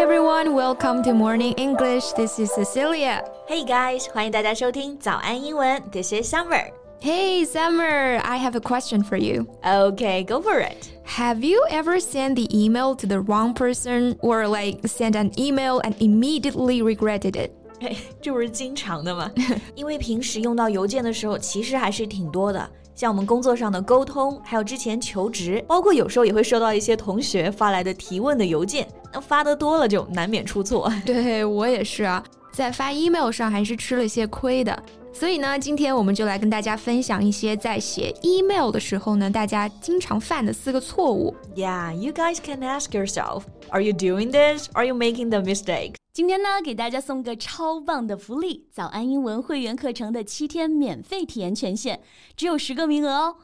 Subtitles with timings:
[0.00, 2.12] everyone, welcome to Morning English.
[2.12, 3.22] This is Cecilia.
[3.46, 5.82] Hey guys, 欢迎大家收听早安英文。
[5.92, 6.70] This is Summer.
[7.00, 9.46] Hey, Summer, I have a question for you.
[9.62, 10.88] Okay, go for it.
[11.04, 15.80] Have you ever sent the email to the wrong person or like sent an email
[15.80, 17.50] and immediately regretted it?
[18.22, 19.30] 这不是经常的吗？
[19.74, 22.68] 因为平时用到邮件的时候，其实还是挺多的。
[22.93, 28.87] 像我们工作上的沟通，还有之前求职，包括有时候也会收到一些同学发来的提问的邮件。
[29.13, 30.91] 那发的多了，就难免出错。
[31.05, 34.83] 对我也是啊，在发 email 上还是吃了些亏的。
[35.13, 41.35] 所以呢，今天我们就来跟大家分享一些在写 email 的时候呢，大家经常犯的四个错误。
[41.55, 44.67] Yeah, you guys can ask yourself, are you doing this?
[44.73, 45.95] Are you making the mistake?
[46.11, 51.99] 今天呢，给大家送个超棒的福利——早安英文会员课程的七天免费体验权限，
[52.35, 53.35] 只有十个名额哦。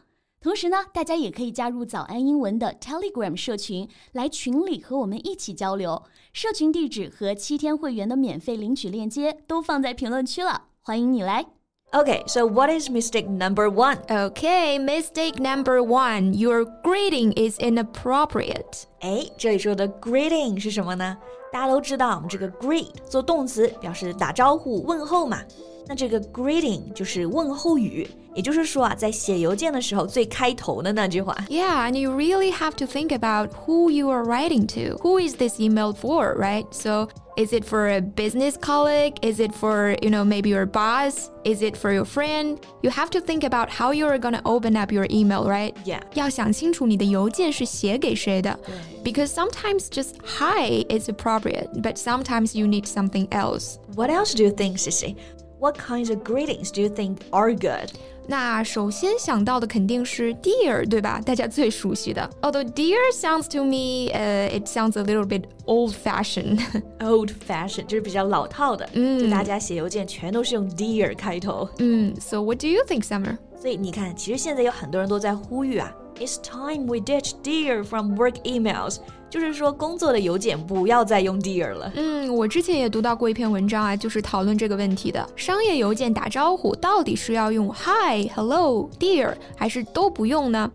[0.41, 6.03] 同时呢，大家也可以加入早安英文的 Telegram 社群，来群里和我们一起交流。
[6.33, 11.45] 社群地址和七天会员的免费领取链接都放在评论区了，欢迎你来。
[11.94, 13.98] Okay, so what is mistake number one?
[14.08, 16.32] Okay, mistake number one.
[16.32, 18.84] Your greeting is inappropriate.
[19.00, 21.18] 哎，这里说的 greeting 是什么呢？
[21.52, 25.42] 大家都知道，我们这个 greet 做动词表示打招呼、问候嘛。
[25.86, 31.36] 那这个 greeting 就是问候语，也就是说啊，在写邮件的时候最开头的那句话。
[31.50, 34.96] Yeah, and you really have to think about who you are writing to.
[35.02, 36.64] Who is this email for, right?
[36.70, 39.17] So is it for a business colleague?
[39.21, 41.29] Is it for, you know, maybe your boss?
[41.45, 42.59] Is it for your friend?
[42.81, 45.77] You have to think about how you're going to open up your email, right?
[45.85, 46.01] Yeah.
[46.15, 48.59] 要想清楚你的邮件是写给谁的。
[49.03, 53.77] Because sometimes just hi is appropriate, but sometimes you need something else.
[53.95, 55.15] What else do you think, Ceci?
[55.59, 57.91] What kinds of greetings do you think are good?
[58.27, 61.21] 那首先想到的肯定是 dear，对吧？
[61.25, 62.29] 大家最熟悉的。
[62.41, 66.59] Although dear sounds to me, uh, it sounds a little bit old-fashioned.
[66.99, 71.67] Old-fashioned 就是比较老套的，嗯，就大家写邮件全都是用 dear 开头。
[71.79, 73.37] 嗯，So what do you think, Summer？
[73.59, 78.97] 所以你看，其实现在有很多人都在呼吁啊，It's time we ditch dear from work emails.
[79.29, 81.91] 就是说，工作的邮件不要再用 dear 了。
[81.95, 85.27] 嗯，我之前也读到过一篇文章啊，就是讨论这个问题的。
[85.35, 90.71] 商业邮件打招呼到底是要用 hi、hello、dear，还是都不用呢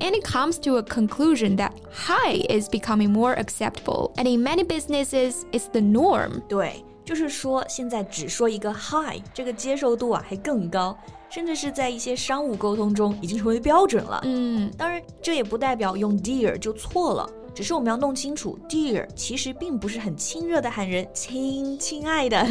[0.00, 4.64] ？And it comes to a conclusion that hi is becoming more acceptable, and in many
[4.64, 6.40] businesses, it's the norm.
[6.48, 10.96] 对，就是说现在只说一个 hi，这个接受度啊还更高。
[11.30, 14.20] 甚至是在一些商务沟通中已经成为标准了。
[14.22, 17.28] 嗯，当然，这也不代表用 dear 就错了。
[17.53, 22.45] 只是我们要弄清楚，dear 其实并不是很亲热的喊人亲亲爱的，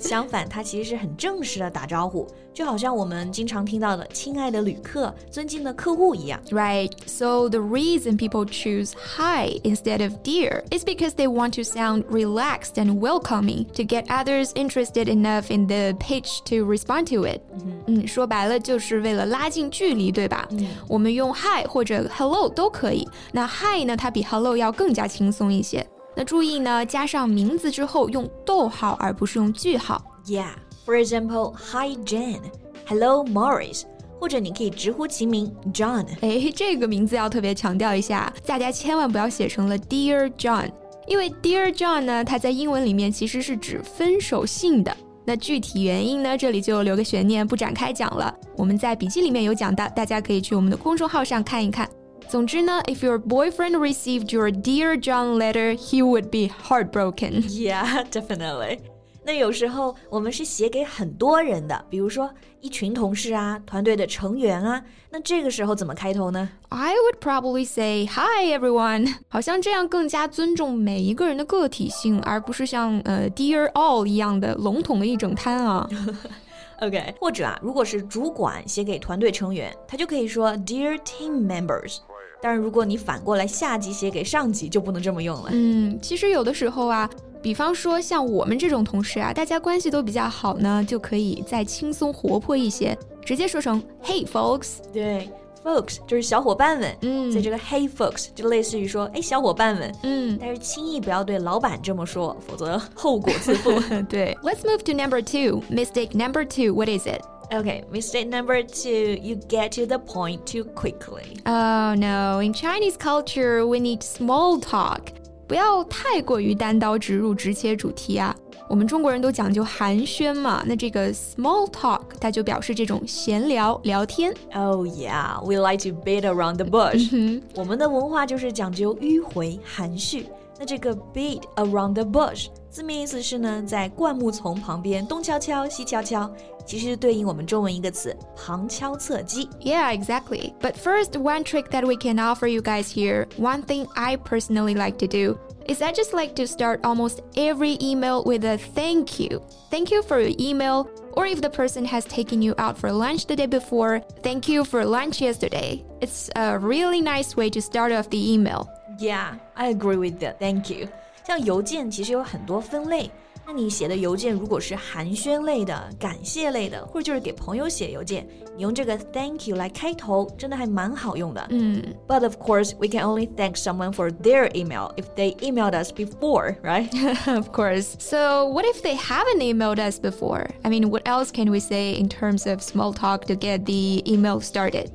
[0.00, 6.40] 相反，它其实是很正式的打招呼，就好像我们经常听到的“亲爱的旅客”、“尊敬的客户”一样。
[6.50, 6.90] Right.
[7.06, 12.04] So the reason people choose hi instead of dear is because they want to sound
[12.10, 17.42] relaxed and welcoming to get others interested enough in the pitch to respond to it.
[17.86, 20.48] 嗯，说白了就是为了拉近距离，对吧？
[20.88, 23.06] 我们用 hi 或者 hello 都可以。
[23.30, 25.87] 那 hi 呢，它比 hello hello 要更加轻松一些。
[26.17, 30.03] 那注意呢，加上名字之后用逗号，而不是用句号。
[30.25, 30.51] Yeah,
[30.85, 32.41] for example, Hi Jane,
[32.85, 33.83] Hello Morris，
[34.19, 36.05] 或者你可以直呼其名 John。
[36.19, 40.69] 哎，这个名字要特别强调一下，大家千万不要写成了 Dear John，
[41.07, 44.93] 因为 Dear John 呢，它在英文里面其实是指分手信的。
[45.23, 48.35] 那具体原因呢，这里就留个悬念，不展开讲了。
[48.57, 51.89] 我们在笔记里面有讲到，大家可以去我们的公众号上看一看。
[52.28, 57.42] 总之呢，if your boyfriend received your dear John letter, he would be heartbroken.
[57.48, 58.80] Yeah, definitely.
[59.24, 62.30] 那有时候我们是写给很多人的，比如说
[62.60, 66.48] 一群同事啊，团队的成员啊，那这个时候怎么开头呢？
[66.70, 75.86] I would probably say hi everyone，好像这样更加尊重每一个人的个体性，而不是像呃 dear all 一样的笼统的一整摊啊。
[76.81, 81.97] OK，或者啊，如果是主管写给团队成员，他就可以说 Dear team members。
[82.41, 85.49] 但是如果你反过来下级写给上级，就不能这么用了。
[85.53, 87.09] 嗯，其实有的时候啊，
[87.41, 94.79] 比方说像我们这种同事啊，大家关系都比较好呢，就可以再轻松活泼一些，直接说成 Hey folks。
[94.91, 95.29] 对
[95.64, 96.96] ，folks 就是小伙伴们。
[97.02, 99.94] 嗯，所以这个 Hey folks 就类似于说，哎，小伙伴们。
[100.02, 103.72] 嗯，但是轻易不要对老板这么说，否则后果自负。
[104.08, 105.62] 对，Let's move to number two.
[105.70, 106.74] Mistake number two.
[106.74, 107.22] What is it?
[107.50, 111.38] Okay, mistake number two, you get to the point too quickly.
[111.46, 115.00] Oh no, in Chinese culture, we need small talk.
[115.46, 118.36] 不要太过于单刀直入、直切主题啊。
[118.68, 124.32] 我们中国人都讲究寒暄嘛，那这个 small talk 它就表示这种闲聊、聊天。
[124.54, 127.40] Oh yeah, we like to beat around the bush.
[127.54, 130.26] 我们的文化就是讲究迂回、含蓄。
[130.60, 136.28] 那这个 beat around the bush 字面意思是呢，在灌木丛旁边东敲敲西敲敲，
[136.66, 139.48] 其实对应我们中文一个词旁敲侧击。
[139.60, 140.52] Yeah, exactly.
[140.60, 144.74] But first, one trick that we can offer you guys here, one thing I personally
[144.74, 149.19] like to do is I just like to start almost every email with a thank
[149.19, 149.41] you.
[149.69, 150.89] Thank you for your email.
[151.13, 154.65] Or if the person has taken you out for lunch the day before, thank you
[154.65, 155.83] for lunch yesterday.
[156.01, 158.69] It's a really nice way to start off the email.
[158.99, 160.39] Yeah, I agree with that.
[160.39, 160.89] Thank you.
[161.26, 163.10] 像邮件其实有很多分类。
[163.50, 171.46] 那你写的邮件如果是寒暄类的、感谢类的，或者就是给朋友写邮件，你用这个 thank you 来开头，真的还蛮好用的。
[171.48, 171.82] 嗯。
[172.06, 176.58] But of course, we can only thank someone for their email if they emailed us before,
[176.62, 176.90] right?
[177.26, 177.96] of course.
[177.98, 180.48] So, what if they haven't emailed us before?
[180.62, 184.02] I mean, what else can we say in terms of small talk to get the
[184.06, 184.92] email started?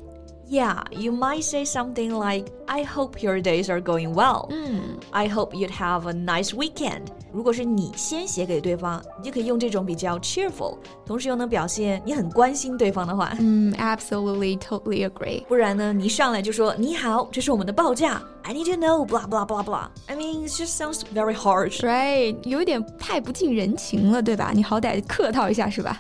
[0.49, 4.49] Yeah, you might say something like, I hope your days are going well.
[4.51, 5.05] Mm.
[5.13, 7.13] I hope you'd have a nice weekend.
[7.32, 13.36] 如果是你先写给对方，你就可以用这种比较 cheerful，同时又能表现你很关心对方的话。
[13.40, 15.44] 嗯，absolutely, totally agree.
[15.46, 18.22] 不然呢，你一上来就说你好，这是我们的报价。
[18.44, 19.88] I need to know blah blah blah blah.
[20.08, 21.80] I mean, it just sounds very harsh.
[21.80, 24.52] Right，有点太不近人情了，对吧？
[24.54, 26.00] 你好歹客套一下是吧？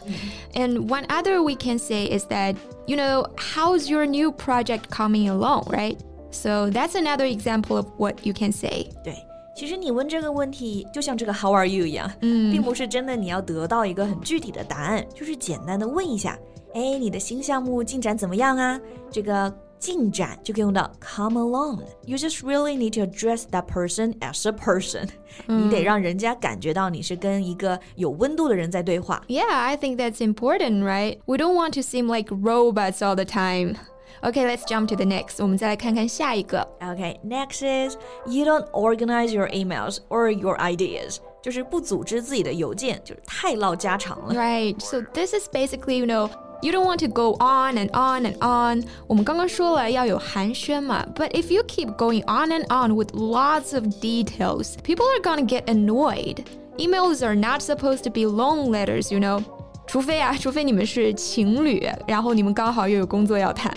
[0.53, 5.29] And one other we can say is that you know how's your new project coming
[5.31, 5.97] along, right?
[6.31, 8.89] So that's another example of what you can say.
[9.03, 9.15] 对。
[9.57, 16.37] 其实你问这个问题，就像这个 How are you 一样，嗯，并不是真的你要得到一个很具体的答案，就是简单的问一下，
[16.73, 18.79] 哎，你的新项目进展怎么样啊？
[19.11, 25.09] 这个进展就可以用到 come along。You just really need to address that person as a person。
[25.45, 29.21] 你得让人家感觉到你是跟一个有温度的人在对话。
[29.27, 31.19] Yeah, I think that's important, right?
[31.25, 33.75] We don't want to seem like robots all the time.
[34.21, 35.41] Okay, let's jump to the next.
[35.41, 36.67] 我们再来看看下一个。
[36.79, 41.17] Okay, next is you don't organize your emails or your ideas.
[41.41, 44.33] 就是不组织自己的邮件，就是太唠家常了。
[44.33, 44.79] Right.
[44.79, 46.29] So this is basically, you know.
[46.61, 48.85] You don't want to go on and on and on.
[49.05, 55.45] 我们刚刚说了要有寒暄嘛，but if you keep going on and on with lots of details, people are gonna
[55.45, 56.45] get annoyed.
[56.77, 59.43] Emails are not supposed to be long letters, you know.
[59.87, 63.71] 除非啊，除非你们是情侣，然后你们刚好又有工作要谈。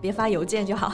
[0.00, 0.92] 别发邮件就好。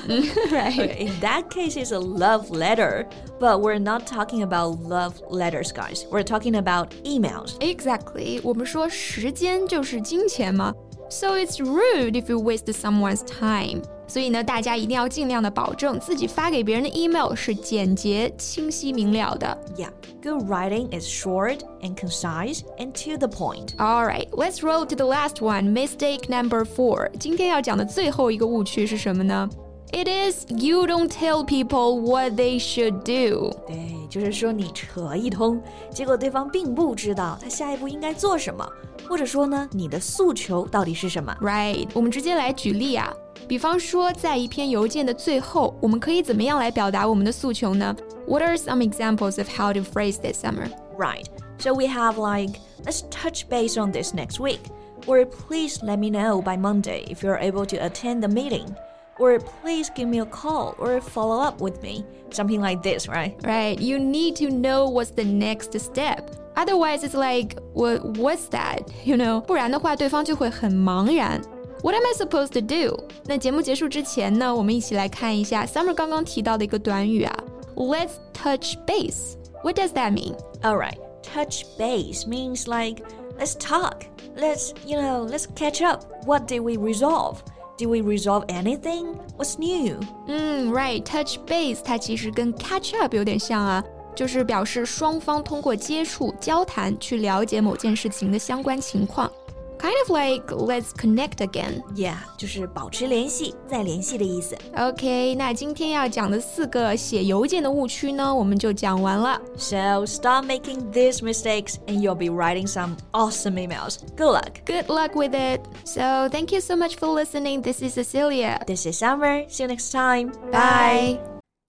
[0.50, 0.96] right.
[0.98, 3.06] In that case, it's a love letter.
[3.38, 6.06] But we're not talking about love letters, guys.
[6.10, 7.58] We're talking about emails.
[7.60, 8.40] Exactly.
[8.42, 10.72] 我们说时间就是金钱嘛。
[11.10, 13.82] So it's rude if you waste someone's time.
[14.08, 19.56] 所以呢，大家一定要尽量的保证自己发给别人的 email 是简洁、清晰明了的。
[19.76, 19.90] Yeah,
[20.22, 23.74] good writing is short and concise and to the point.
[23.78, 25.72] All right, let's roll to the last one.
[25.72, 27.10] Mistake number four.
[27.18, 29.48] 今天要讲的最后一个误区是什么呢
[29.92, 33.50] ？It is you don't tell people what they should do.
[33.66, 38.68] 对，就是说你扯一通，结果对方并不知道他下一步应该做什么，
[39.08, 41.36] 或者说呢，你的诉求到底是什么？
[41.40, 43.12] Right，我们直接来举例啊。
[43.46, 47.94] 比方说，在一篇邮件的最后，我们可以怎么样来表达我们的诉求呢？
[48.26, 50.70] What are some examples of how to phrase this summer?
[50.96, 51.26] Right.
[51.58, 54.60] So we have like, let's touch base on this next week.
[55.06, 58.74] Or please let me know by Monday if you're able to attend the meeting.
[59.18, 62.04] Or please give me a call or follow up with me.
[62.30, 63.36] Something like this, right?
[63.44, 63.78] Right.
[63.78, 66.30] You need to know what's the next step.
[66.56, 68.90] Otherwise, it's like, what, what's that?
[69.04, 69.40] You know?
[69.40, 71.40] 不然的话，对方就会很茫然。
[71.82, 72.98] what am I supposed to do？
[73.26, 77.36] 那节目结束之前呢，我们一起来看一下 Summer 刚刚提到的一个短语啊，
[77.76, 79.36] Let's touch base.
[79.62, 80.36] What does that mean?
[80.62, 83.02] All right, touch base means like
[83.38, 84.06] let's talk.
[84.36, 86.04] Let's you know let's catch up.
[86.24, 87.42] What did we resolve?
[87.79, 89.15] Do we resolve anything?
[89.37, 90.01] What's new?
[90.27, 93.81] 嗯，Right, touch base 它其实跟 catch up 有点像啊。
[94.13, 99.31] 就是表示双方通过接触、交谈去了解某件事情的相关情况。
[99.78, 101.82] Kind of like let's connect again.
[101.94, 104.56] Yeah，就是保持联系，再联系的意思。
[104.76, 109.38] OK，那今天要讲的四个写邮件的误区呢，我们就讲完了。
[109.58, 113.98] So stop making these mistakes, and you'll be writing some awesome emails.
[114.16, 114.64] Good luck.
[114.64, 115.60] Good luck with it.
[115.84, 117.60] So thank you so much for listening.
[117.60, 118.60] This is Cecilia.
[118.66, 119.44] This is Summer.
[119.50, 120.32] See you next time.
[120.50, 121.18] Bye.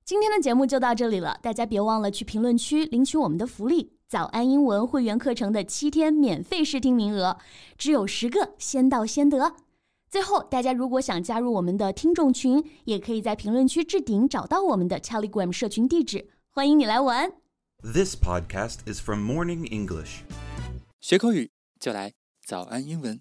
[0.05, 3.91] 今天的节目就到这里了，大家别忘了去评论区领取我们的福利。
[4.10, 7.38] 早安英文会员课程的七天免费试听名额
[7.78, 9.54] 只有十个，先到先得。
[10.10, 17.30] 最后，大家如果想加入我们的听众群，也可以在评论区置顶找到我们的 Telegram 社群地址，欢迎你来玩。
[17.84, 20.22] This podcast is from Morning English。
[20.98, 22.14] 学口语就来
[22.44, 23.20] 早安英文。